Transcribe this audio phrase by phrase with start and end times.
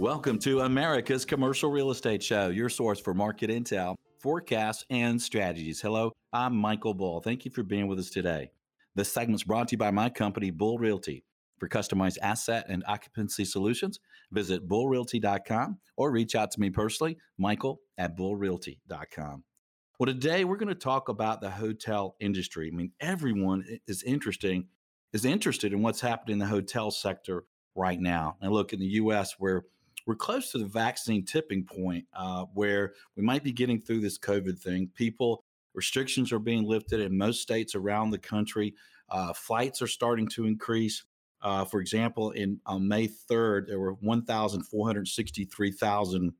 [0.00, 5.82] Welcome to America's Commercial Real Estate Show, your source for market intel, forecasts, and strategies.
[5.82, 7.20] Hello, I'm Michael Bull.
[7.20, 8.50] Thank you for being with us today.
[8.94, 11.22] This segment's brought to you by my company, Bull Realty.
[11.58, 14.00] For customized asset and occupancy solutions,
[14.32, 19.44] visit bullrealty.com or reach out to me personally, Michael at bullrealty.com.
[19.98, 22.70] Well, today we're going to talk about the hotel industry.
[22.72, 24.68] I mean, everyone is interesting
[25.12, 28.38] is interested in what's happening in the hotel sector right now.
[28.40, 29.64] And look, in the U.S., where
[30.10, 34.18] we're close to the vaccine tipping point uh, where we might be getting through this
[34.18, 34.90] COVID thing.
[34.96, 38.74] People, restrictions are being lifted in most states around the country.
[39.08, 41.04] Uh, flights are starting to increase.
[41.42, 46.30] Uh, for example, in on May 3rd, there were 1,463,000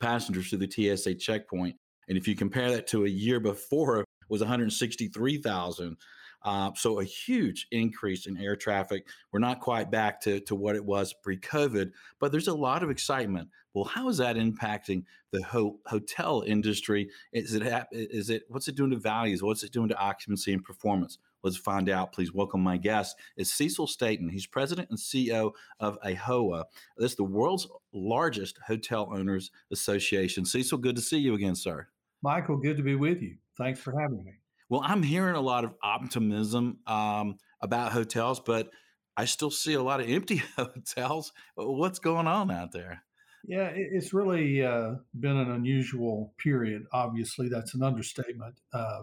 [0.00, 1.76] passengers to the TSA checkpoint.
[2.08, 5.96] And if you compare that to a year before, it was 163,000.
[6.42, 9.06] Uh, so a huge increase in air traffic.
[9.32, 12.90] We're not quite back to, to what it was pre-COVID, but there's a lot of
[12.90, 13.48] excitement.
[13.74, 17.10] Well, how is that impacting the ho- hotel industry?
[17.32, 19.42] Is it is it what's it doing to values?
[19.42, 21.18] What's it doing to occupancy and performance?
[21.42, 22.12] Let's find out.
[22.12, 24.28] Please welcome my guest is Cecil Staton.
[24.28, 26.64] He's president and CEO of AAHOA.
[26.96, 30.44] This is the world's largest hotel owners association.
[30.44, 31.86] Cecil, good to see you again, sir.
[32.22, 33.36] Michael, good to be with you.
[33.58, 34.32] Thanks for having me.
[34.68, 38.70] Well, I'm hearing a lot of optimism um, about hotels, but
[39.16, 41.32] I still see a lot of empty hotels.
[41.54, 43.02] What's going on out there?
[43.46, 46.84] Yeah, it's really uh, been an unusual period.
[46.92, 48.60] Obviously, that's an understatement.
[48.72, 49.02] Uh,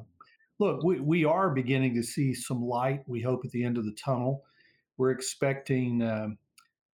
[0.59, 3.85] look, we, we are beginning to see some light, we hope, at the end of
[3.85, 4.43] the tunnel.
[4.97, 6.27] We're expecting uh,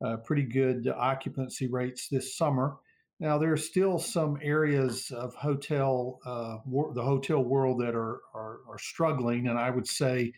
[0.03, 2.78] uh pretty good occupancy rates this summer.
[3.20, 8.22] Now, there are still some areas of hotel, uh, wor- the hotel world that are,
[8.34, 10.31] are, are, struggling, and I would say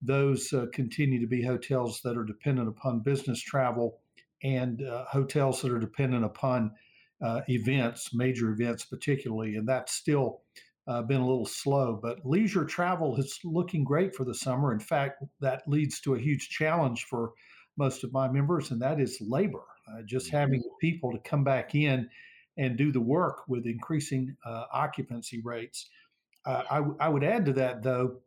[0.00, 4.00] those uh, continue to be hotels that are dependent upon business travel
[4.42, 6.72] and uh, hotels that are dependent upon
[7.22, 10.40] uh, events, major events particularly, and that's still
[10.88, 11.98] uh, been a little slow.
[12.02, 14.72] But leisure travel is looking great for the summer.
[14.72, 17.32] In fact, that leads to a huge challenge for
[17.76, 19.64] most of my members, and that is labor.
[19.88, 22.08] Uh, just having people to come back in
[22.56, 25.88] and do the work with increasing uh, occupancy rates.
[26.44, 28.20] Uh, I, w- I would add to that, though,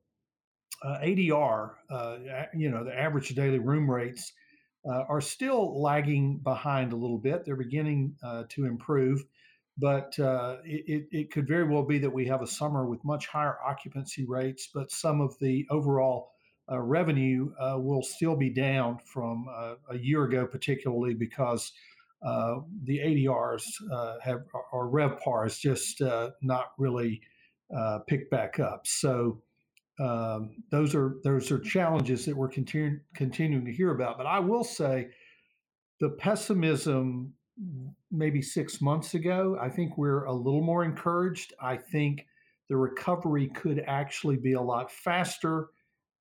[0.83, 2.17] uh, ADR, uh,
[2.53, 4.33] you know, the average daily room rates
[4.89, 7.45] uh, are still lagging behind a little bit.
[7.45, 8.15] They're beginning
[8.49, 9.23] to improve,
[9.77, 13.57] but it, it could very well be that we have a summer with much higher
[13.65, 16.34] occupancy rates, but some of the overall
[16.71, 21.71] uh, revenue uh, will still be down from uh, a year ago, particularly because
[22.25, 27.21] uh, the ADRs uh, have or RevPAR just uh, not really
[28.07, 28.87] picked back up.
[28.87, 29.41] So
[29.99, 34.17] um, those are those are challenges that we're continu- continuing to hear about.
[34.17, 35.09] But I will say,
[35.99, 37.33] the pessimism
[38.11, 41.53] maybe six months ago, I think we're a little more encouraged.
[41.61, 42.25] I think
[42.69, 45.67] the recovery could actually be a lot faster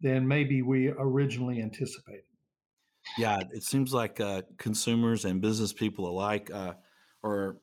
[0.05, 2.25] than maybe we originally anticipated.
[3.19, 6.75] Yeah, it seems like uh, consumers and business people alike uh,
[7.25, 7.57] are,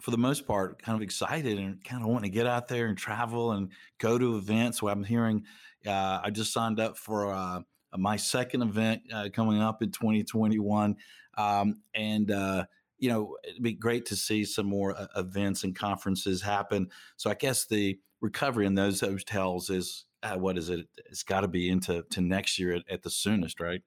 [0.00, 2.86] for the most part, kind of excited and kind of wanting to get out there
[2.86, 4.80] and travel and go to events.
[4.80, 5.44] So I'm hearing,
[5.86, 7.60] uh, I just signed up for uh,
[7.96, 10.96] my second event uh, coming up in 2021,
[11.38, 12.64] um, and uh,
[12.98, 16.88] you know it'd be great to see some more events and conferences happen.
[17.16, 20.05] So I guess the recovery in those hotels is
[20.36, 20.86] what is it?
[21.10, 23.82] It's got to be into to next year at, at the soonest, right?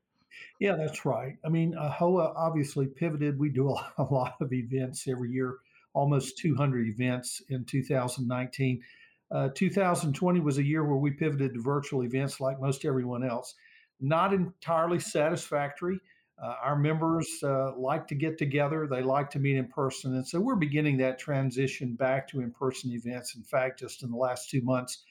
[0.59, 1.37] Yeah, that's right.
[1.45, 3.39] I mean, uh, HOA obviously pivoted.
[3.39, 5.57] We do a, lot of events every year,
[5.93, 8.81] almost 200 events in 2019.
[9.31, 13.55] Uh, 2020 was a year where we pivoted to virtual events like most everyone else.
[13.99, 15.99] Not entirely satisfactory.
[16.41, 20.15] Uh, our members uh, like to get together, they like to meet in person.
[20.15, 23.35] And so we're beginning that transition back to in person events.
[23.35, 25.03] In fact, just in the last two months,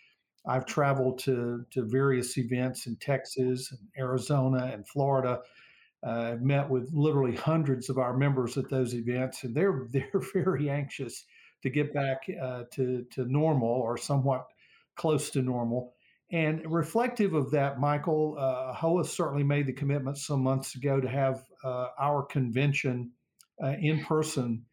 [0.49, 5.41] I've traveled to, to various events in Texas and Arizona and Florida.
[6.07, 10.23] Uh, I've met with literally hundreds of our members at those events, and they're they're
[10.33, 11.25] very anxious
[11.63, 14.47] to get back uh, to to normal or somewhat
[14.97, 15.93] close to normal.
[16.31, 21.09] And reflective of that, Michael, uh, HOA certainly made the commitment some months ago to
[21.09, 23.13] have uh, our convention
[23.63, 24.67] uh, in person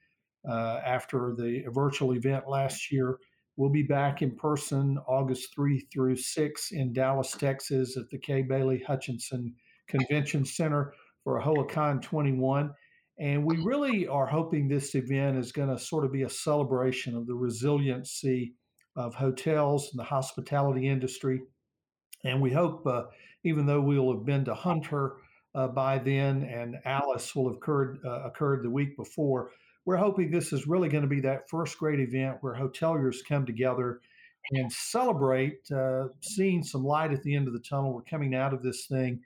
[0.48, 3.19] uh, after the virtual event last year.
[3.57, 8.42] We'll be back in person August 3 through 6 in Dallas, Texas at the Kay
[8.42, 9.54] Bailey Hutchison
[9.88, 10.94] Convention Center
[11.24, 12.74] for AAHOACON 21.
[13.18, 17.16] And we really are hoping this event is going to sort of be a celebration
[17.16, 18.56] of the resiliency
[18.98, 21.42] of hotels and the hospitality industry.
[22.25, 23.04] And we hope, uh,
[23.46, 25.13] even though we'll have been to Hunter
[25.54, 29.52] uh, by then and ALIS will have occurred, uh, occurred the week before,
[29.85, 33.45] we're hoping this is really going to be that first great event where hoteliers come
[33.45, 34.01] together
[34.51, 37.93] and celebrate uh, seeing some light at the end of the tunnel.
[37.93, 39.21] We're coming out of this thing.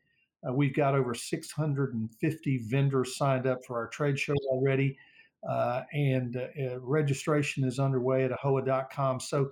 [0.47, 4.97] Uh, we've got over 650 vendors signed up for our trade show already,
[5.50, 9.19] uh, and uh, registration is underway at aahoa.com.
[9.19, 9.51] So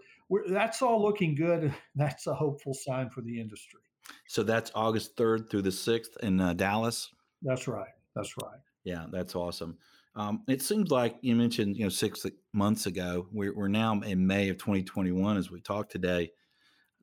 [0.50, 1.74] that's all looking good.
[1.96, 3.80] That's a hopeful sign for the industry.
[4.28, 7.10] So that's August 3rd through the 6th in uh, Dallas?
[7.42, 7.88] That's right.
[8.16, 8.60] That's right.
[8.84, 9.78] Yeah, that's awesome.
[10.18, 13.28] Um, it seems like you mentioned, you know, six months ago.
[13.32, 16.32] We're, we're now in May of 2021 as we talk today.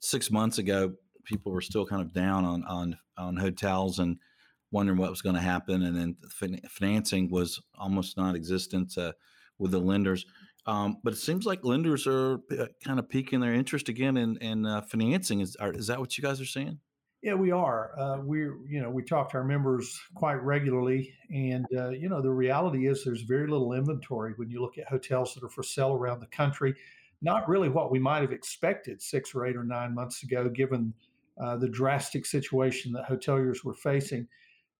[0.01, 0.95] Six months ago,
[1.25, 4.19] people were still kind of down on on on hotels and
[4.73, 9.13] wondering what was going to happen, and then fin- financing was almost non-existent uh,
[9.59, 10.27] with the lenders.
[10.67, 14.37] Um, but it seems like lenders are uh, kind of piquing their interest again in,
[14.39, 15.41] in uh, financing.
[15.41, 16.81] Is, are, is that what you guys are seeing?
[17.25, 17.99] Yeah, we are.
[17.99, 22.21] Uh, we're, you know, we talk to our members quite regularly, and uh, you know,
[22.21, 25.63] the reality is there's very little inventory when you look at hotels that are for
[25.63, 26.75] sale around the country.
[27.23, 30.93] Not really what we might have expected six or eight or nine months ago, given
[31.43, 34.29] uh, the drastic situation that hoteliers were facing.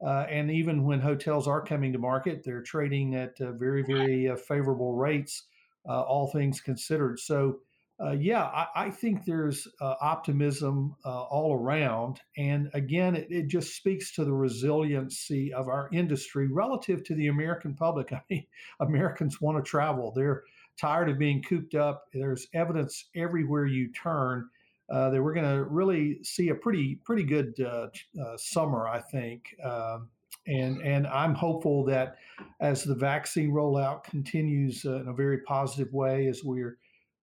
[0.07, 4.29] Uh, and even when hotels are coming to market, they're trading at uh, very, very
[4.29, 5.45] uh, favorable rates,
[5.87, 7.19] all things considered.
[7.19, 7.61] So
[8.03, 12.21] uh, yeah, I, I, think there's uh, optimism uh, all around.
[12.37, 17.29] And again, it, it, just speaks to the resiliency of our industry relative to the
[17.29, 18.13] American public.
[18.13, 18.47] I mean,
[18.81, 20.43] Americans want to travel, they're
[20.77, 22.07] tired of being cooped up.
[22.13, 24.49] There's evidence everywhere you turn.
[24.91, 27.87] Uh, that we're going to really see a pretty pretty good uh,
[28.23, 30.11] uh, summer, I think, um,
[30.47, 32.17] and and I'm hopeful that
[32.61, 36.77] as the vaccine rollout continues in a very positive way, as we're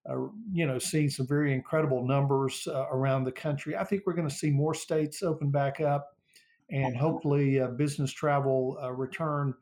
[0.10, 0.16] uh,
[0.52, 3.76] you know, seeing some very incredible numbers uh, around the country.
[3.76, 6.18] I think we're going to see more states open back up,
[6.72, 9.54] and hopefully, uh, business travel uh, return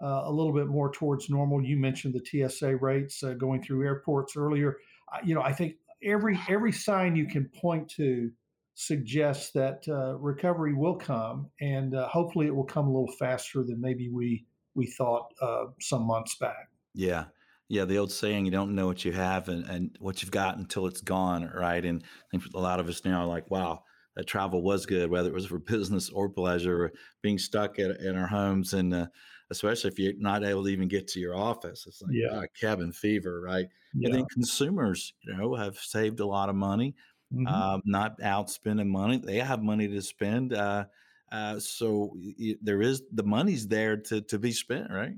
[0.00, 1.64] uh, a little bit more towards normal.
[1.64, 4.76] You mentioned the TSA rates uh, going through airports earlier.
[5.24, 8.30] you know, I think every every sign you can point to
[8.74, 9.82] suggests that
[10.20, 14.86] recovery will come, and hopefully, it will come a little faster than maybe we we
[14.86, 15.32] thought
[15.80, 16.68] some months back.
[16.94, 17.24] Yeah,
[17.68, 20.56] yeah, the old saying, you don't know what you have and, and what you've got
[20.56, 21.84] until it's gone, right?
[21.84, 23.82] And I think a lot of us now are like, wow,
[24.16, 26.92] that travel was good, whether it was for business or pleasure, or
[27.22, 29.06] being stuck at, in our homes, and uh,
[29.50, 32.42] especially if you're not able to even get to your office, it's like yeah.
[32.58, 33.66] cabin fever, right?
[33.94, 34.08] Yeah.
[34.08, 36.94] And then consumers, you know, have saved a lot of money,
[37.32, 37.46] mm-hmm.
[37.46, 39.18] uh, not out spending money.
[39.18, 40.86] They have money to spend, uh,
[41.30, 42.16] uh so
[42.62, 45.12] there is the money's there to to be spent, right?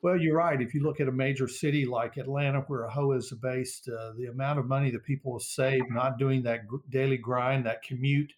[0.00, 0.60] Well, you're right.
[0.60, 4.26] If you look at a major city like Atlanta, where AAHOA is based, uh, the
[4.26, 8.32] amount of money that people will save not doing that daily grind, that commute.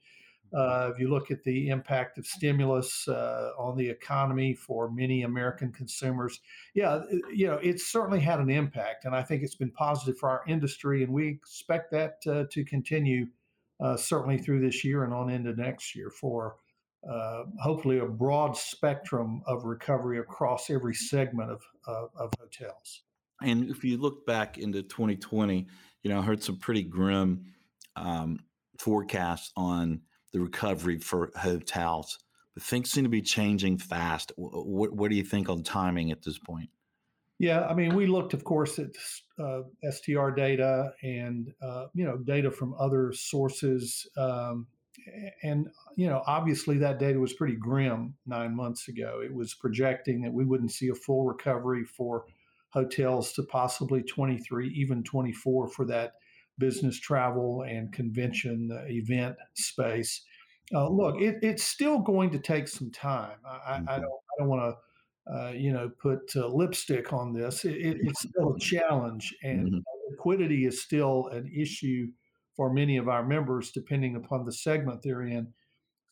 [0.57, 5.23] Uh, if you look at the impact of stimulus uh, on the economy for many
[5.23, 6.41] American consumers,
[6.75, 10.19] yeah, uh, you know, it's certainly had an impact, and I think it's been positive
[10.19, 13.27] for our industry, and we expect that uh, to continue
[13.81, 16.57] uh, certainly through this year and on into next year for
[17.09, 23.03] uh, hopefully a broad spectrum of recovery across every segment of, of, of, hotels.
[23.43, 25.67] And if you look back into 2020,
[26.03, 27.47] you know, I heard some pretty grim
[27.97, 28.41] um,
[28.79, 30.03] forecasts on
[30.33, 32.19] the recovery for hotels,
[32.55, 34.33] but things seem to be changing fast.
[34.37, 36.69] What, what do you think on timing at this point?
[37.39, 38.91] Yeah, I mean, we looked, of course, at
[39.43, 44.07] uh, STR data and uh, you know data from other sources.
[44.19, 44.67] Um,
[45.43, 50.21] and you know obviously that data was pretty grim nine months ago it was projecting
[50.23, 52.25] that we wouldn't see a full recovery for
[52.71, 56.13] hotels to possibly 23 even 24 for that
[56.59, 60.23] business travel and convention uh, event space
[60.75, 63.89] uh, look it, it's still going to take some time i, mm-hmm.
[63.89, 67.77] I don't, I don't want to uh, you know put uh, lipstick on this it,
[67.77, 69.79] it, it's still a challenge and mm-hmm.
[70.11, 72.07] liquidity is still an issue
[72.57, 75.53] for many of our members, depending upon the segment they're in.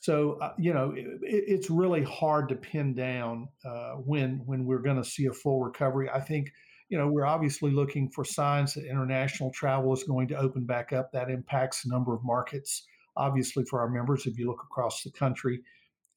[0.01, 4.83] So uh, you know, it, it's really hard to pin down uh, when when we're
[4.83, 6.09] going to see a full recovery.
[6.09, 6.53] I think
[6.89, 10.93] you know we're obviously looking for signs that international travel is going to open back
[10.93, 11.11] up.
[11.13, 12.87] That impacts a number of markets.
[13.17, 15.61] Obviously, for our members, if you look across the country,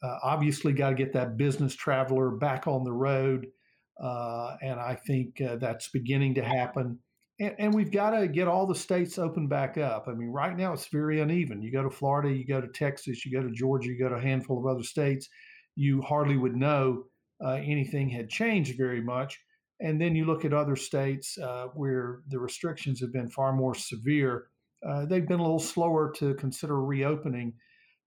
[0.04, 3.48] uh, obviously got to get that business traveler back on the road,
[4.00, 7.00] uh, and I think uh, that's beginning to happen
[7.40, 10.06] and, and we've got to get all the states open back up.
[10.08, 11.62] I mean, right now it's very uneven.
[11.62, 14.16] You go to Florida, you go to Texas, you go to Georgia, you go to
[14.16, 15.28] a handful of other states,
[15.76, 17.04] you hardly would know
[17.44, 19.40] uh, anything had changed very much.
[19.80, 23.74] And then you look at other states uh, where the restrictions have been far more
[23.74, 24.48] severe.
[24.88, 27.54] Uh, they've been a little slower to consider reopening,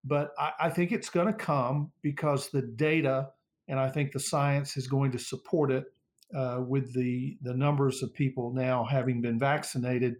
[0.05, 3.29] but I, I think it's going to come because the data
[3.67, 5.85] and I think the science is going to support it
[6.35, 10.17] uh, with the the numbers of people now having been vaccinated.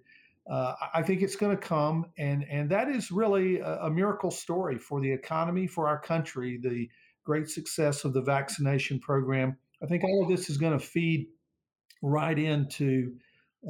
[0.51, 4.31] Uh, I think it's going to come, and and that is really a, a, miracle
[4.31, 6.59] story for the economy, for our country.
[6.63, 6.89] The
[7.25, 9.57] great success of the vaccination program.
[9.83, 11.29] I think all of this is going to feed
[12.03, 13.15] right into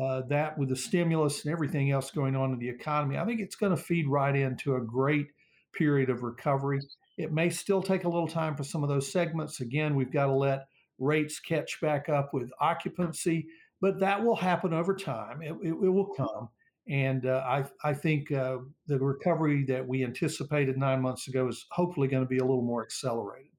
[0.03, 3.17] uh, that with the stimulus and everything else going on in the economy.
[3.17, 5.29] I think it's going to feed right into a great
[5.73, 6.81] period of recovery.
[7.17, 9.61] It may still take a little time for some of those segments.
[9.61, 10.67] Again, we've got to let
[10.99, 13.47] rates catch back up with occupancy,
[13.81, 15.43] but that will happen over time.
[15.43, 16.49] It, it, it will come.
[16.89, 21.65] And uh, I, I think uh, the recovery that we anticipated nine months ago is
[21.71, 23.51] hopefully going to be a little more accelerated.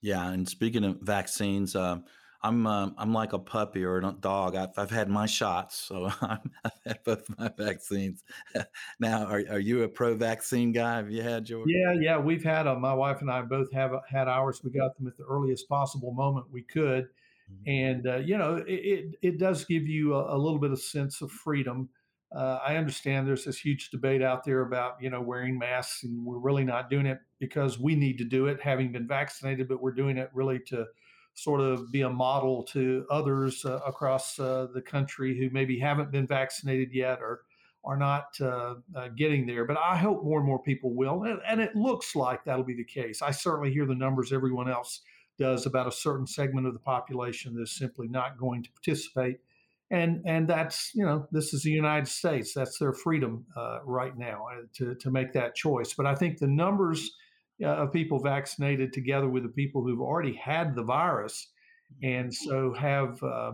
[0.00, 1.98] Yeah, and speaking of vaccines, uh,
[2.40, 4.54] I'm um, I'm like a puppy or a dog.
[4.54, 8.22] I've, I've had my shots, so i have had both my vaccines.
[9.00, 10.96] now, are, are you a pro-vaccine guy?
[10.96, 11.66] Have you had yours?
[11.68, 12.80] Yeah, yeah, we've had them.
[12.80, 14.60] My wife and I both have had ours.
[14.62, 17.08] We got them at the earliest possible moment we could,
[17.50, 17.68] mm-hmm.
[17.68, 20.80] and uh, you know, it, it, it does give you a, a, little bit of
[20.80, 21.88] sense of freedom.
[22.30, 26.24] Uh, I understand there's this huge debate out there about you know wearing masks, and
[26.24, 29.82] we're really not doing it because we need to do it, having been vaccinated, but
[29.82, 30.86] we're doing it really to
[31.38, 36.10] sort of be a model to others uh, across uh, the country who maybe haven't
[36.10, 37.42] been vaccinated yet or
[37.84, 39.64] are not uh, uh, getting there.
[39.64, 41.22] But I hope more and more people will.
[41.22, 43.22] And, and, it looks like that'll be the case.
[43.22, 45.00] I certainly hear the numbers everyone else
[45.38, 49.38] does about a certain segment of the population that's simply not going to participate.
[49.92, 52.52] And, and that's, you know, this is the United States.
[52.52, 55.94] That's their freedom uh, right now uh, to, to make that choice.
[55.94, 57.12] But I think the numbers
[57.62, 61.48] uh, of people vaccinated together with the people who've already had the virus
[62.02, 62.48] and mm-hmm.
[62.48, 63.52] so have uh,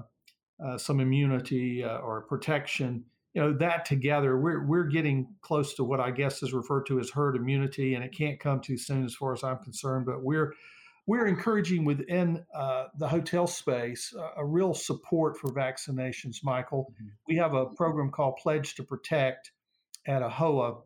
[0.64, 5.84] uh, some immunity uh, or protection you know that together we're, we're getting close to
[5.84, 9.04] what i guess is referred to as herd immunity and it can't come too soon
[9.04, 10.52] as far as i'm concerned but we're
[11.06, 17.08] we're encouraging within uh, the hotel space a real support for vaccinations michael mm-hmm.
[17.28, 19.52] we have a program called pledge to protect
[20.06, 20.82] at AAHOA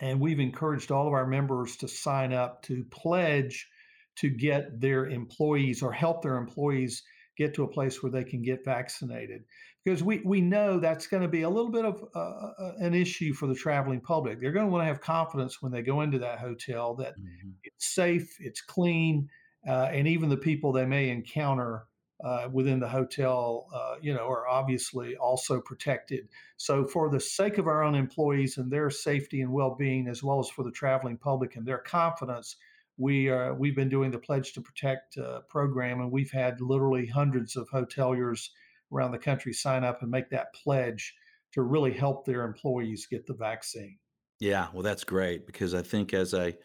[0.00, 3.68] and we've encouraged all of our members to sign up to pledge
[4.16, 7.02] to get their employees or help their employees
[7.36, 9.44] get to a place where they can get vaccinated.
[9.84, 12.94] Because we, we know that's going to be a little bit of uh, uh, an
[12.94, 14.40] issue for the traveling public.
[14.40, 17.50] They're going to want to have confidence when they go into that hotel that mm-hmm.
[17.62, 19.28] it's safe, it's clean,
[19.66, 21.84] uh, and even the people they may encounter
[22.24, 26.28] uh, within the hotel, uh, you know, are obviously also protected.
[26.56, 30.40] So, for the sake of our own employees and their safety and well-being, as well
[30.40, 32.56] as for the traveling public and their confidence,
[32.96, 37.06] we are we've been doing the Pledge to Protect uh, program, and we've had literally
[37.06, 38.48] hundreds of hoteliers
[38.92, 41.14] around the country sign up and make that pledge
[41.52, 43.98] to really help their employees get the vaccine.
[44.40, 46.56] Yeah, well, that's great because I think as a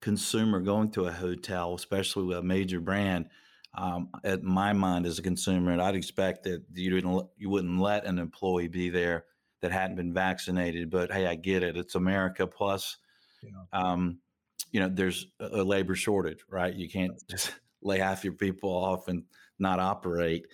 [0.00, 3.28] consumer going to a hotel, especially with a major brand
[3.74, 7.80] um, at my mind as a consumer, and I'd expect that you didn't you wouldn't
[7.80, 9.24] let an employee be there
[9.60, 10.90] that hadn't been vaccinated.
[10.90, 11.76] But hey, I get it.
[11.76, 12.46] It's America.
[12.46, 12.98] Plus,
[13.42, 13.50] yeah.
[13.72, 14.18] um,
[14.72, 16.74] you know, there's a labor shortage, right?
[16.74, 19.24] You can't just lay half your people off and
[19.58, 20.46] not operate.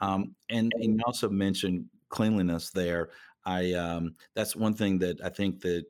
[0.00, 3.10] Um, and, and you also mentioned cleanliness there.
[3.46, 5.84] I um, that's one thing that I think that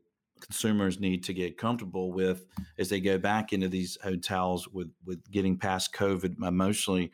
[0.44, 2.44] consumers need to get comfortable with
[2.78, 7.10] as they go back into these hotels with with getting past COVID emotionally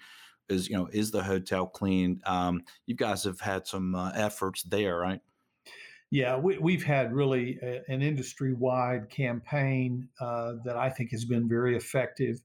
[0.50, 2.20] is you know is the hotel clean?
[2.26, 5.20] Um, you guys have had some uh, efforts there, right?
[6.10, 11.24] Yeah, we, have had really a, an industry wide campaign uh, that I think has
[11.24, 12.42] been very effective.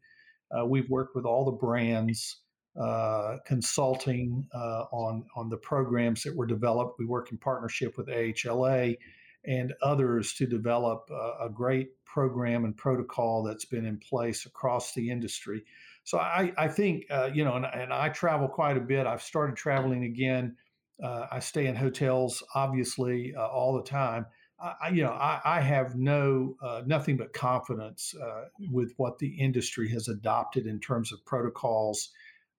[0.55, 2.41] Uh, we've worked with all the brands.
[2.77, 6.99] Uh, consulting uh, on on the programs that were developed.
[6.99, 8.97] We work in partnership with AHLA
[9.47, 14.93] and others to develop a, a great program and protocol that's been in place across
[14.93, 15.63] the industry.
[16.03, 19.07] So I, I think, uh, you know, and, and, I travel quite a bit.
[19.07, 20.55] I've started traveling again.
[21.03, 24.27] Uh, I stay in hotels, obviously, uh, all the time.
[24.59, 29.35] I, you know, I, I have no uh, nothing but confidence uh, with what the
[29.37, 32.09] industry has adopted in terms of protocols,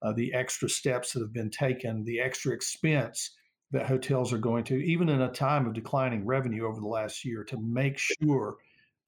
[0.02, 3.30] uh, the extra steps that have been taken, the extra expense
[3.72, 7.24] that hotels are going to, even in a time of declining revenue over the last
[7.24, 8.56] year, to make sure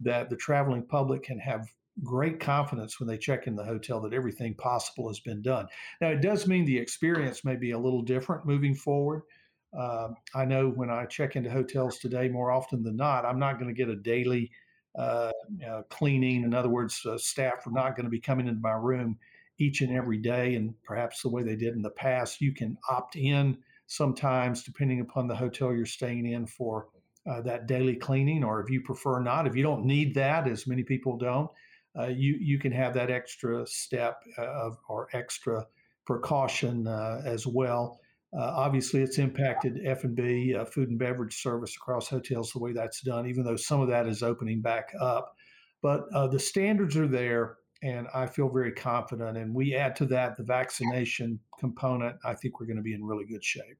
[0.00, 1.69] that the traveling public can have
[2.05, 5.67] great confidence when they check in the hotel that everything possible has been done.
[6.00, 9.23] Now, it does mean the experience may be a little different moving forward.
[9.77, 13.59] Uh, I know when I check into hotels today, more often than not, I'm not
[13.59, 14.50] going to get a daily
[14.99, 15.33] uh,
[15.69, 16.45] uh, cleaning.
[16.45, 19.19] In other words, uh, staff are not going to be coming into my room
[19.59, 22.41] each and every day, and perhaps the way they did in the past.
[22.41, 26.87] You can opt in sometimes, depending upon the hotel you're staying in, for
[27.28, 30.66] uh, that daily cleaning, or if you prefer not, if you don't need that, as
[30.66, 31.50] many people don't,
[31.99, 35.66] uh, you you can have that extra step uh, of or extra
[36.07, 37.99] precaution uh, as well.
[38.38, 42.73] Uh, obviously, it's impacted F and B, food and beverage service across hotels the way
[42.73, 43.26] that's done.
[43.26, 45.35] Even though some of that is opening back up,
[45.83, 49.37] but the standards are there, and I feel very confident.
[49.37, 52.16] And we add to that the vaccination component.
[52.25, 53.78] I think we're going to be in really good shape.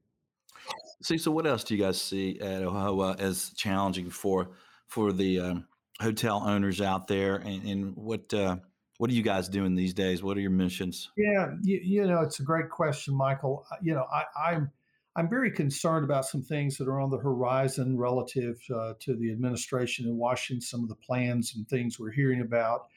[1.01, 4.51] See, so what else do you guys see at AAHOA as challenging for
[4.87, 5.67] for the um,
[6.01, 8.57] hotel owners out there, and, and what uh,
[8.97, 10.21] what are you guys doing these days?
[10.21, 11.09] What are your missions?
[11.15, 13.65] Yeah, you, you know, it's a great question, Michael.
[13.71, 14.71] Uh, you know, I, I'm
[15.15, 19.31] I'm very concerned about some things that are on the horizon relative uh, to the
[19.31, 20.61] administration in Washington.
[20.61, 22.87] Some of the plans and things we're hearing about.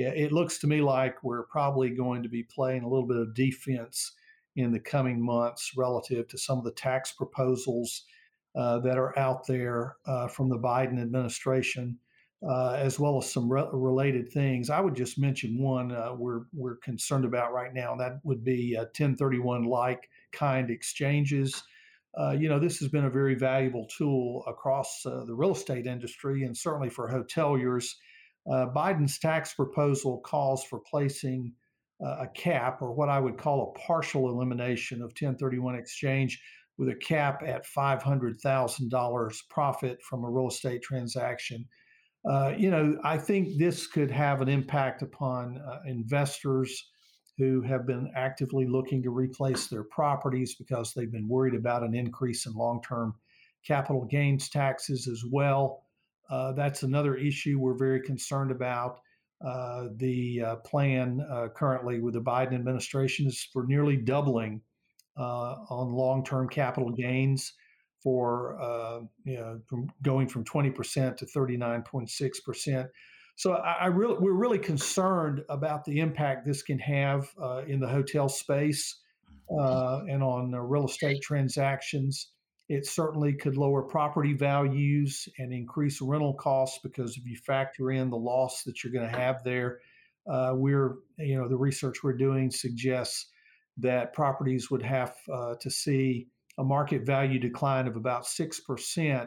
[0.00, 3.34] It, looks to me like we're probably going to be playing a little bit of
[3.34, 4.12] defense
[4.54, 8.04] in the coming months relative to some of the tax proposals
[8.56, 11.98] uh, that are out there uh, from the Biden administration
[12.46, 14.70] uh, as well as some re- related things.
[14.70, 18.44] I would just mention one uh, we're we're concerned about right now, and that would
[18.44, 21.62] be 1031 like kind exchanges.
[22.18, 25.86] Uh, you know, this has been a very valuable tool across uh, the real estate
[25.86, 27.94] industry, and certainly for hoteliers.
[28.50, 31.52] Uh, Biden's tax proposal calls for placing
[32.00, 36.40] a cap, or what I would call a partial elimination of 1031 exchange,
[36.76, 41.66] with a cap at $500,000 profit from a real estate transaction
[42.28, 46.90] uh, you know, I think this could have an impact upon uh, investors
[47.36, 51.94] who have been actively looking to replace their properties because they've been worried about an
[51.94, 53.14] increase in long term
[53.66, 55.84] capital gains taxes as well.
[56.30, 59.00] Uh, that's another issue we're very concerned about.
[59.44, 61.20] Uh, the uh, plan
[61.54, 64.60] currently with the Biden administration is for nearly doubling
[65.16, 67.52] on long term capital gains
[68.02, 72.88] for uh, you know from going from 20% to 39.6%.
[73.36, 77.80] So I, I really we're really concerned about the impact this can have uh, in
[77.80, 79.00] the hotel space
[79.50, 82.30] uh, and on real estate transactions.
[82.68, 88.10] It certainly could lower property values and increase rental costs because if you factor in
[88.10, 89.80] the loss that you're going to have there,
[90.28, 93.30] uh, we're you know the research we're doing suggests
[93.78, 96.28] that properties would have uh, to see
[96.58, 99.26] a market value decline of about 6% hmm.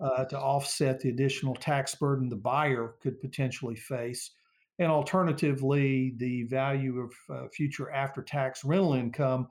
[0.00, 4.30] uh, to offset the additional tax burden the buyer could potentially face.
[4.78, 9.48] And alternatively, the value of uh, future after tax rental income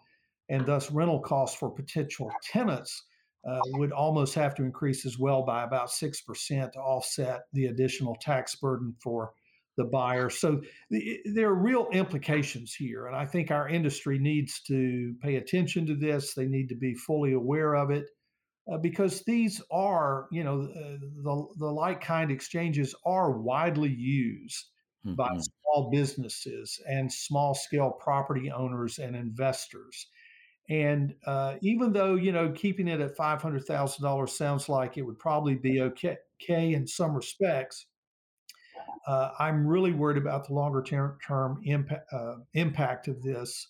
[0.50, 3.04] and thus rental costs for potential tenants
[3.48, 8.16] uh, would almost have to increase as well by about 6% to offset the additional
[8.22, 9.32] tax burden for
[9.78, 10.30] the buyer.
[10.30, 15.36] So the, there are real implications here, and I think our industry needs to pay
[15.36, 16.34] attention to this.
[16.34, 18.06] They need to be fully aware of it
[18.72, 24.66] uh, because these are, you know, uh, the the like kind exchanges are widely used
[25.06, 25.16] mm-hmm.
[25.16, 30.08] by small businesses and small scale property owners and investors.
[30.70, 34.98] And uh, even though you know keeping it at five hundred thousand dollars sounds like
[34.98, 37.86] it would probably be okay, okay in some respects,
[39.08, 43.68] uh, I'm really worried about the longer term, term impact, uh, impact of this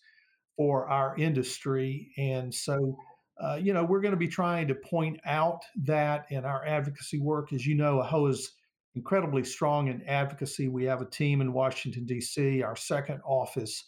[0.56, 2.12] for our industry.
[2.18, 2.98] And so,
[3.40, 7.20] uh, you know, we're going to be trying to point out that in our advocacy
[7.20, 7.54] work.
[7.54, 8.52] As you know, AAHOA is
[8.96, 10.68] incredibly strong in advocacy.
[10.68, 13.84] We have a team in Washington, D.C., our second office,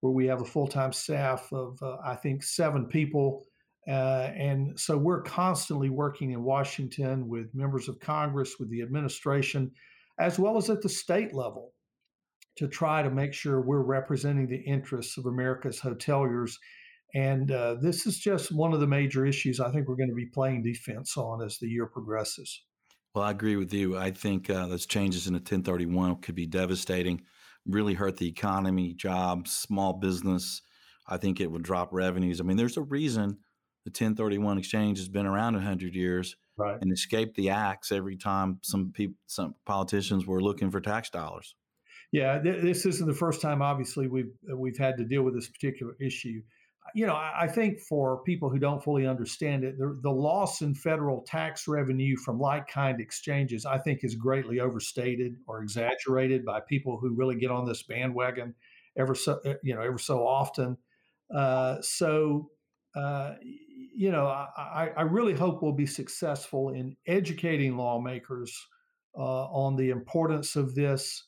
[0.00, 3.44] where we have a full time staff of, uh, I think, seven people.
[3.88, 9.70] Uh, and so we're constantly working in Washington with members of Congress, with the administration,
[10.18, 11.72] as well as at the state level
[12.56, 16.52] to try to make sure we're representing the interests of America's hoteliers.
[17.14, 20.14] And uh, this is just one of the major issues I think we're going to
[20.14, 22.62] be playing defense on as the year progresses.
[23.14, 23.98] Well, I agree with you.
[23.98, 27.22] I think uh, those changes in the 1031 could be devastating,
[27.66, 30.62] really hurt the economy, jobs, small business.
[31.06, 32.40] I think it would drop revenues.
[32.40, 33.38] I mean, there's a reason
[33.84, 36.78] the 1031 exchange has been around 100 years right.
[36.80, 41.54] and escaped the axe every time some people, some politicians were looking for tax dollars.
[42.12, 43.62] Yeah, th- this isn't the first time.
[43.62, 46.42] Obviously, we've we've had to deal with this particular issue.
[46.94, 50.62] You know, I, I think for people who don't fully understand it, the, the loss
[50.62, 56.44] in federal tax revenue from like kind exchanges, I think, is greatly overstated or exaggerated
[56.44, 58.54] by people who really get on this bandwagon
[58.96, 60.76] ever so eh, you know ever so often.
[61.34, 62.50] Uh, so
[62.96, 63.34] uh,
[63.94, 68.56] you know, I, I, really hope we'll be successful in educating lawmakers
[69.16, 71.24] uh, on the importance of this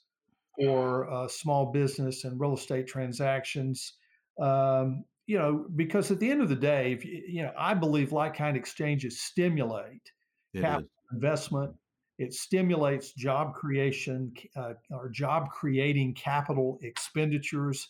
[0.58, 3.94] for uh, small business and real estate transactions.
[4.40, 7.74] Um, you know, because at the end of the day, if you, you know, I
[7.74, 10.10] believe like kind exchanges stimulate
[10.52, 11.14] it capital is.
[11.14, 11.74] investment.
[12.18, 17.88] It stimulates job creation uh, or job creating capital expenditures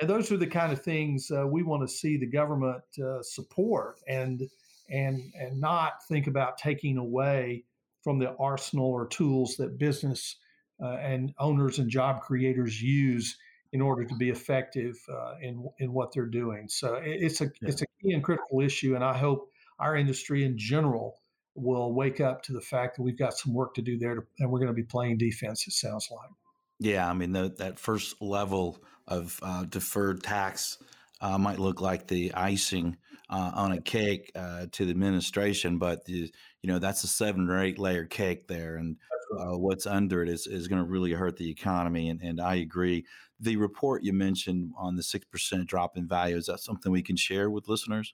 [0.00, 3.22] and those are the kind of things uh, we want to see the government uh,
[3.22, 4.42] support and
[4.90, 7.64] and and not think about taking away
[8.02, 10.36] from the arsenal or tools that business
[10.82, 13.38] uh, and owners and job creators use
[13.74, 16.68] in order to be effective uh, in in what they're doing.
[16.68, 17.68] So it's a yeah.
[17.68, 21.18] it's a key and critical issue, and I hope our industry in general
[21.56, 24.22] will wake up to the fact that we've got some work to do there, to,
[24.38, 25.66] and we're going to be playing defense.
[25.66, 26.30] It sounds like.
[26.78, 30.78] Yeah, I mean the, that first level of uh, deferred tax
[31.24, 32.98] uh, might look like the icing
[33.30, 37.48] uh, on a cake uh, to the administration, but the, you know that's a seven
[37.48, 38.96] or eight layer cake there, and
[39.40, 42.10] uh, what's under it is, is going to really hurt the economy.
[42.10, 43.06] And, and I agree.
[43.40, 47.02] The report you mentioned on the six percent drop in value is that something we
[47.02, 48.12] can share with listeners?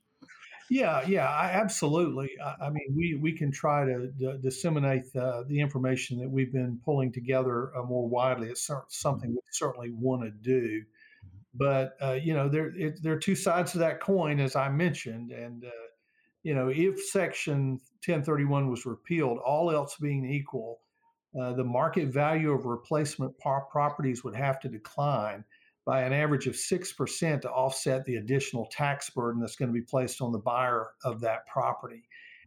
[0.70, 2.30] Yeah, yeah, I, absolutely.
[2.40, 6.52] I, I, mean, we we can try to d- disseminate the, the, information that we've
[6.52, 8.50] been pulling together uh, more widely.
[8.50, 9.34] It's something mm-hmm.
[9.34, 10.84] we certainly want to do,
[11.54, 14.68] but uh, you know, there it, there are two sides to that coin, as I
[14.68, 15.70] mentioned, and uh,
[16.42, 17.72] you know, if Section
[18.06, 20.80] 1031 was repealed, all else being equal,
[21.40, 25.44] uh, the market value of replacement par- properties would have to decline
[25.84, 29.84] by an average of 6% to offset the additional tax burden that's going to be
[29.84, 32.04] placed on the buyer of that property.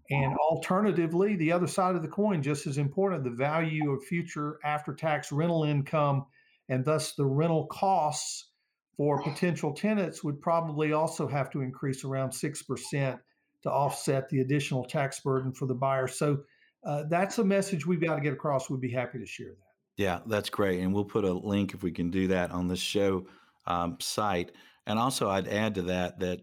[0.10, 4.60] And alternatively, the other side of the coin, just as important, the value of future
[4.63, 6.26] after tax rental income
[6.70, 8.50] and thus the rental costs
[8.97, 13.19] for potential tenants would probably also have to increase around 6%
[13.63, 16.08] to offset the additional tax burden for the buyer.
[16.08, 16.39] So
[16.86, 18.69] uh, that's a message we've got to get across.
[18.69, 19.58] We'd be happy to share that.
[19.95, 20.82] Yeah, that's great.
[20.82, 23.25] And we'll put a link if we can do that on the show
[23.65, 24.51] um, site.
[24.86, 26.41] And also, I'd add to that that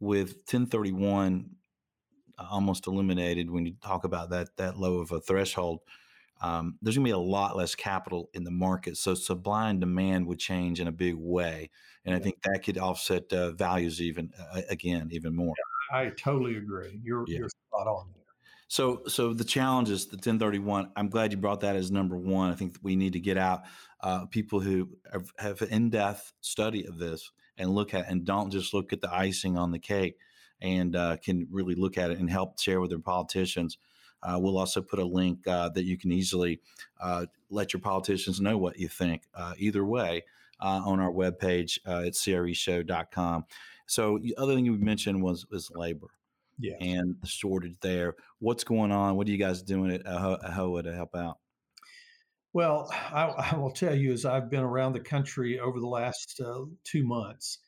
[0.00, 1.50] with 1031
[2.36, 5.80] uh, almost eliminated, when you talk about that that low of a threshold,
[6.40, 8.96] um, there's going to be a lot less capital in the market.
[8.96, 11.70] So supply and demand would change in a big way,
[12.04, 12.14] and.
[12.14, 15.54] I think that could offset uh, values even uh, again even more.
[15.92, 17.00] Yeah, I totally agree.
[17.02, 17.38] You're yeah.
[17.38, 18.06] you're spot on.
[18.68, 20.90] So, so the challenge is the 1031.
[20.96, 22.50] I'm glad you brought that as number one.
[22.50, 23.62] I think we need to get out
[24.00, 28.50] uh, people who have, have an in-depth study of this and look at and don't
[28.50, 30.16] just look at the icing on the cake
[30.60, 33.78] and uh, can really look at it and help share with their politicians.
[34.24, 36.60] Uh, we'll also put a link uh, that you can easily
[37.00, 40.24] uh, let your politicians know what you think uh, either way
[40.60, 43.44] on our webpage uh, at creshow.com.
[43.86, 46.08] So the other thing you mentioned was, was labor
[46.58, 46.76] yeah.
[46.80, 48.14] and the shortage there.
[48.38, 49.16] What's going on?
[49.16, 51.38] What are you guys doing at AAHOA to help out?
[52.52, 56.40] Well, I, I, will tell you, as I've been around the country over the last
[56.40, 57.58] uh, two months,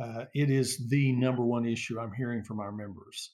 [0.00, 3.32] uh, it is the number one issue I'm hearing from our members.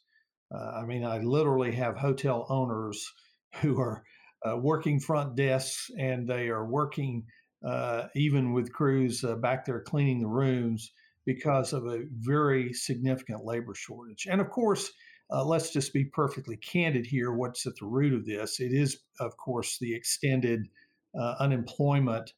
[0.55, 3.13] Uh, I mean, I literally have hotel owners
[3.61, 4.05] who are
[4.47, 7.25] uh, working front desks and they are working
[7.65, 10.93] uh, even with crews back there cleaning the rooms
[11.25, 14.27] because of a very significant labor shortage.
[14.31, 14.91] And of course,
[15.33, 17.33] uh, let's just be perfectly candid here.
[17.33, 18.61] What's at the root of this?
[18.61, 20.69] It is, of course, the extended
[21.19, 22.33] uh, unemployment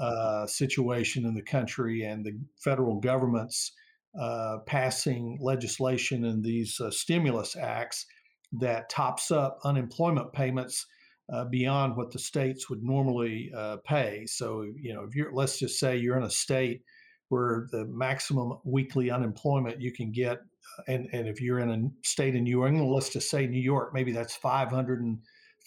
[0.00, 3.72] uh, situation in the country and the federal government's
[4.18, 8.06] uh, passing legislation and these uh, stimulus acts
[8.52, 10.86] that tops up unemployment payments
[11.32, 13.52] uh, beyond what the states would normally
[13.84, 14.24] pay.
[14.26, 16.82] So, you know, if you're, let's just say you're in a state
[17.30, 20.38] where the maximum weekly unemployment you can get,
[20.78, 23.62] uh, and, and if you're in a state in New England, let's just say New
[23.62, 25.18] York, maybe that's $550,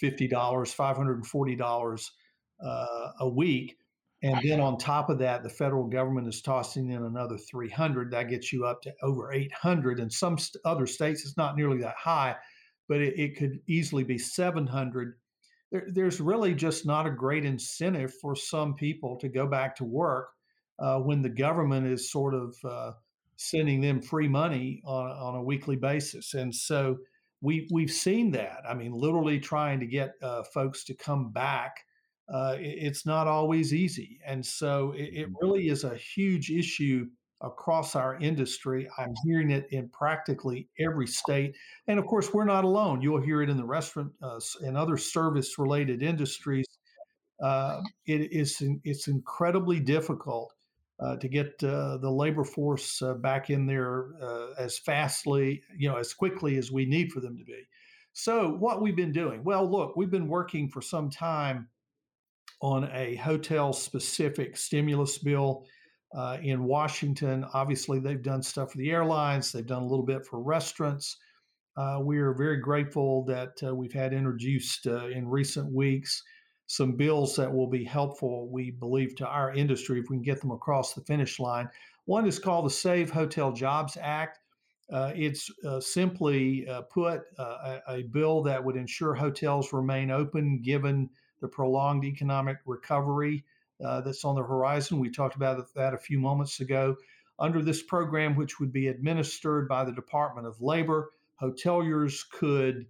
[0.01, 2.09] $540
[2.63, 3.77] uh, a week.
[4.23, 8.09] And then on top of that, the federal government is tossing in another 300.
[8.09, 9.99] That gets you up to over 800.
[9.99, 12.37] In some st- other states, it's not nearly that high,
[12.87, 15.15] but it, it could easily be 700.
[15.73, 19.83] There, there's really just not a great incentive for some people to go back to
[19.83, 20.29] work
[20.79, 22.93] uh, when the government is sort of uh,
[23.35, 26.33] sending them free money on, on a weekly basis.
[26.33, 26.97] And so
[27.41, 28.61] we, we've seen that.
[28.67, 31.75] I mean, literally trying to get uh, folks to come back,
[32.31, 34.19] uh, it's not always easy.
[34.25, 35.33] And so it, it, mm-hmm.
[35.41, 37.07] really is a huge issue
[37.41, 38.87] across our industry.
[38.97, 41.57] I'm hearing it in practically every state.
[41.87, 43.01] And of course, we're not alone.
[43.01, 46.65] You'll hear it in the restaurant uh, and other service related industries.
[47.41, 50.53] Uh, it is it's incredibly difficult
[50.99, 55.89] uh, to get uh, the labor force uh, back in there uh, as fastly, you
[55.89, 57.67] know, as quickly as we need for them to be.
[58.13, 59.43] So, what we've been doing?
[59.43, 61.67] Well, look, we've been working for some time
[62.63, 65.65] on a hotel specific stimulus bill
[66.15, 67.45] uh, in Washington.
[67.53, 71.17] Obviously, they've done stuff for the airlines, they've done a little bit for restaurants.
[71.77, 76.23] Uh, we are very grateful that we've had introduced in recent weeks
[76.67, 80.41] some bills that will be helpful, we believe, to our industry if we can get
[80.41, 81.69] them across the finish line.
[82.05, 84.39] One is called the Save Hotel Jobs Act.
[84.91, 90.11] Uh, it's uh, simply uh, put uh, a, a, bill that would ensure hotels remain
[90.11, 91.09] open given
[91.43, 93.43] the prolonged economic recovery
[93.85, 94.97] uh, that's on the horizon.
[94.97, 96.95] We talked about that a few moments ago.
[97.37, 102.85] Under this program, which would be administered by the Department of Labor, hoteliers could,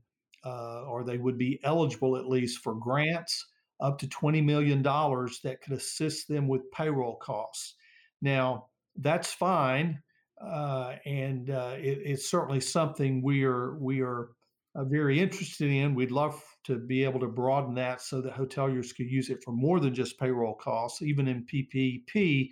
[0.46, 3.48] uh, or they would be eligible at least for grants
[3.80, 7.74] up to $20 million that could assist them with payroll costs.
[8.22, 10.00] Now, that's fine.
[10.40, 14.30] Uh, and uh, it, it's certainly something we are we are
[14.76, 15.96] uh, very interested in.
[15.96, 19.52] We'd love to be able to broaden that so that hoteliers could use it for
[19.52, 21.02] more than just payroll costs.
[21.02, 22.50] Even in PPP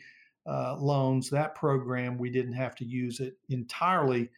[0.47, 4.29] uh, loans, that program we didn't have to use it entirely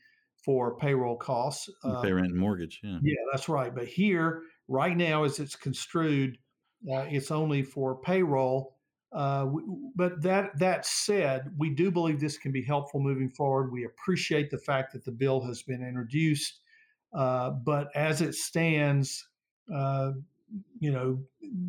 [0.44, 1.70] for payroll costs.
[1.84, 2.82] Uh, pay rent and mortgage.
[2.84, 3.00] Yeah.
[3.02, 3.74] Yeah, that's right.
[3.74, 6.38] But here, right now, as it's construed,
[6.92, 8.78] uh, it's only for payroll.
[9.14, 9.48] Uh,
[9.96, 13.72] but that that said, we do believe this can be helpful moving forward.
[13.72, 16.62] We appreciate the fact that the bill has been introduced,
[17.14, 19.28] uh, but as it stands,
[19.74, 20.12] uh,
[20.80, 21.20] you know,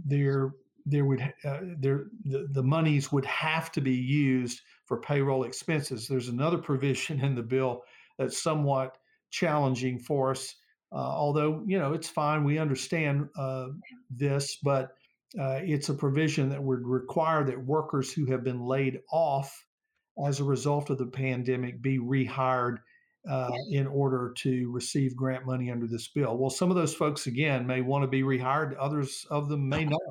[0.07, 0.53] there
[0.87, 6.07] there would uh, there the, the monies would have to be used for payroll expenses.
[6.07, 7.83] There's another provision in the bill
[8.19, 8.99] that's somewhat
[9.31, 10.55] challenging for us.
[10.93, 13.69] Uh, although you know it's fine, we understand uh,
[14.11, 14.93] this, but
[15.39, 19.67] uh, it's a provision that would require that workers who have been laid off
[20.25, 22.79] as a result of the pandemic be rehired
[23.29, 26.37] uh, in order to receive grant money under this bill.
[26.37, 29.85] Well, some of those folks, again, may want to be rehired, others of them may
[29.85, 30.01] not.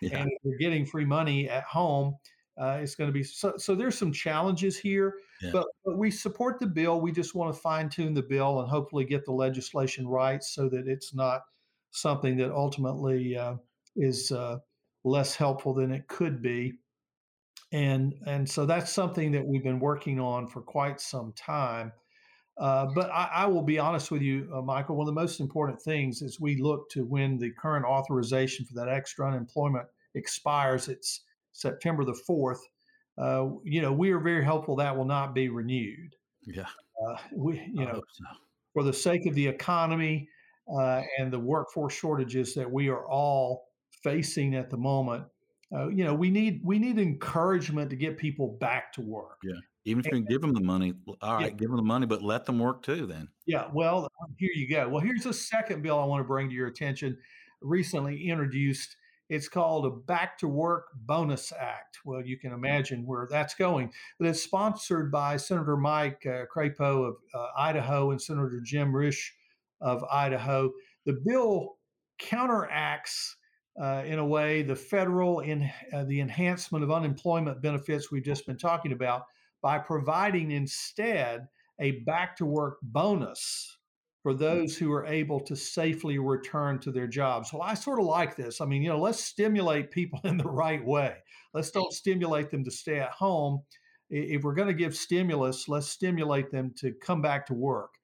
[0.00, 0.18] Yeah.
[0.18, 2.16] And if they're getting free money at home,
[2.60, 3.76] uh, it's going to be so, so.
[3.76, 5.50] There's some challenges here, yeah.
[5.52, 7.00] but, but we support the bill.
[7.00, 10.68] We just want to fine tune the bill and hopefully get the legislation right so
[10.70, 11.42] that it's not
[11.92, 13.54] something that ultimately uh,
[13.94, 14.58] is uh,
[15.04, 16.72] less helpful than it could be.
[17.70, 21.92] And, and so that's something that we've been working on for quite some time.
[22.58, 24.96] Uh, but I, I, will be honest with you, uh, Michael.
[24.96, 28.74] One of the most important things is we look to when the current authorization for
[28.74, 30.88] that extra unemployment expires.
[30.88, 32.60] It's September the fourth.
[33.16, 36.14] Uh, you know, we are very hopeful that will not be renewed.
[36.46, 36.66] Yeah.
[37.06, 38.24] Uh, we, you know, so.
[38.74, 40.28] for the sake of the economy
[40.72, 43.64] uh, and the workforce shortages that we are all
[44.02, 45.24] facing at the moment,
[45.74, 49.38] uh, you know, we need we need encouragement to get people back to work.
[49.42, 49.54] Yeah.
[49.84, 51.50] Even if you give them the money, all right, yeah.
[51.50, 53.06] give them the money, but let them work too.
[53.06, 53.28] Then.
[53.46, 53.68] Yeah.
[53.72, 54.88] Well, here you go.
[54.88, 57.18] Well, here's a second bill I want to bring to your attention.
[57.60, 58.96] Recently introduced.
[59.28, 61.98] It's called a Back to Work Bonus Act.
[62.04, 63.90] Well, you can imagine where that's going.
[64.18, 69.30] But it's sponsored by Senator Mike uh, Crapo of uh, Idaho and Senator Jim Risch
[69.80, 70.70] of Idaho.
[71.06, 71.78] The bill
[72.18, 73.36] counteracts
[73.80, 78.46] uh, in a way the federal in uh, the enhancement of unemployment benefits we've just
[78.46, 79.22] been talking about
[79.62, 81.48] by providing instead
[81.80, 83.78] a back to work bonus
[84.22, 87.52] for those who are able to safely return to their jobs.
[87.52, 88.60] Well, I sort of like this.
[88.60, 91.16] I mean, you know, let's stimulate people in the right way.
[91.54, 93.62] Let's don't stimulate them to stay at home.
[94.10, 97.94] If we're going to give stimulus, let's stimulate them to come back to work.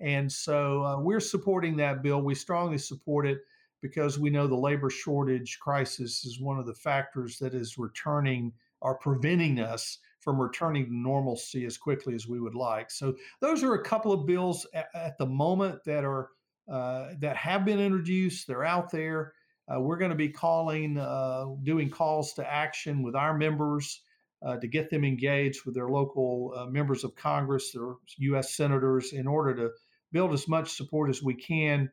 [0.00, 2.22] And so uh, we're supporting that bill.
[2.22, 3.38] We strongly support it
[3.82, 8.52] because we know the labor shortage crisis is one of the factors that is returning
[8.80, 12.90] or preventing us from returning to normalcy as quickly as we would like.
[12.90, 16.30] So those are a couple of bills at, at the moment that are
[16.70, 18.46] uh, that have been introduced.
[18.46, 19.32] They're out there.
[19.68, 24.02] Uh, we're going to be calling, uh, doing calls to action with our members
[24.44, 28.54] uh, to get them engaged with their local uh, members of Congress, their U.S.
[28.54, 29.70] senators, in order to
[30.12, 31.90] build as much support as we can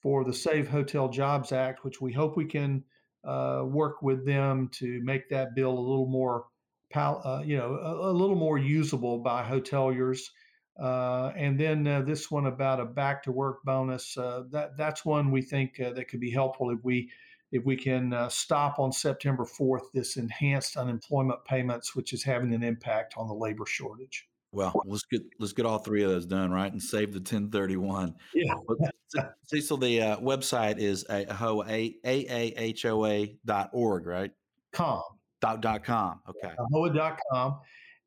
[0.00, 2.84] for the Save Hotel Jobs Act, which we hope we can
[3.24, 6.46] uh, work with them to make that bill a little more,
[6.96, 10.20] uh, you know, a, a, little more usable by hoteliers.
[10.80, 14.16] Uh, and then uh, this one about a back to work bonus.
[14.16, 17.10] Uh, that that's one we think uh, that could be helpful if we
[17.52, 22.64] if we can stop on September 4th this enhanced unemployment payments, which is having an
[22.64, 24.26] impact on the labor shortage.
[24.50, 28.14] Well, let's get let's get all three of those done, right, and save the 1031.
[28.34, 28.54] Yeah.
[29.44, 32.56] Cecil, the uh, website is AAHOA
[33.44, 34.30] dot org, right?
[34.72, 35.02] Com.
[35.44, 36.20] Dot, dot com.
[36.28, 36.54] Okay.
[36.58, 37.60] AAHOA com,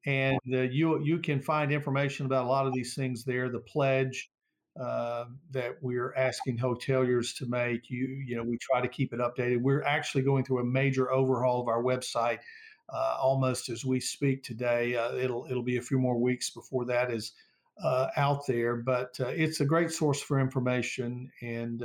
[0.05, 3.49] and uh, you you can find information about a lot of these things there.
[3.49, 4.31] The pledge
[4.79, 7.89] uh, that we're asking hoteliers to make.
[7.91, 9.61] You you know we try to keep it updated.
[9.61, 12.39] We're actually going through a major overhaul of our website
[12.91, 14.93] uh, almost as we speak today.
[15.21, 17.33] It'll it'll be a few more weeks before that is
[18.17, 21.83] out there, but it's a great source for information, and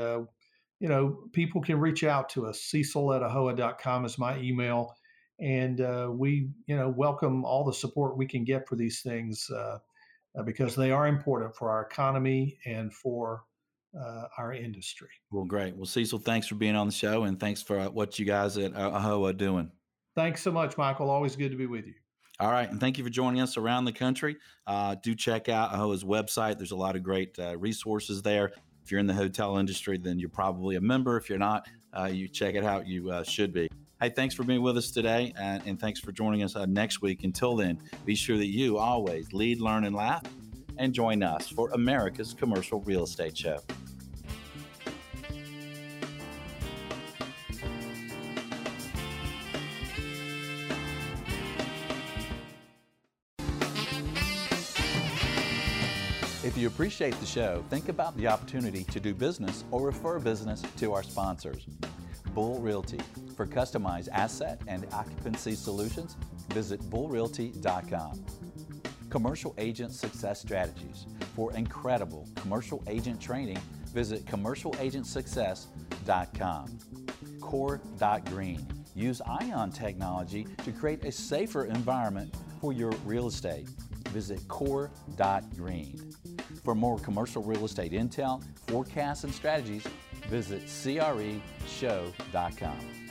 [0.82, 2.60] you know, people can reach out to us.
[2.60, 4.96] Cecil at aahoa.com is my email.
[5.42, 9.50] And uh, we, you know, welcome all the support we can get for these things
[9.50, 9.78] uh,
[10.38, 13.42] uh because they are important for our economy and for
[13.98, 15.08] uh, our industry.
[15.30, 15.76] Well, great.
[15.76, 18.56] Well, Cecil, thanks for being on the show and thanks for uh, what you guys
[18.56, 19.70] at AAHOA are doing.
[20.14, 21.10] Thanks so much, Michael.
[21.10, 21.94] Always good to be with you.
[22.40, 24.36] All right, and thank you for joining us around the country.
[24.66, 26.56] Uh, do check out AAHOA's website.
[26.56, 28.52] There's a lot of great uh, resources there.
[28.82, 31.16] If you're in the hotel industry, then you're probably a member.
[31.16, 32.86] If you're not, uh, you check it out.
[32.86, 33.68] You uh, should be.
[34.02, 37.02] Hey, thanks for being with us today, and, and thanks for joining us uh, next
[37.02, 37.22] week.
[37.22, 40.24] Until then, be sure that you always lead, learn, and laugh,
[40.76, 43.60] and join us for America's Commercial Real Estate Show.
[56.42, 60.60] If you appreciate the show, think about the opportunity to do business or refer business
[60.78, 61.68] to our sponsors.
[62.34, 62.98] Bull Realty.
[63.36, 66.16] For customized asset and occupancy solutions,
[66.50, 68.24] visit bullrealty.com.
[69.08, 71.06] Commercial Agent Success Strategies.
[71.34, 73.58] For incredible commercial agent training,
[73.92, 76.78] visit commercialagentsuccess.com.
[77.40, 78.66] Core.green.
[78.94, 83.68] Use ion technology to create a safer environment for your real estate.
[84.08, 86.12] Visit core.green.
[86.64, 89.86] For more commercial real estate intel, forecasts, and strategies,
[90.28, 93.01] visit CREshow.com.